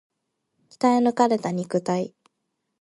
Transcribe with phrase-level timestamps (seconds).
[0.71, 2.15] 鍛え抜かれた肉体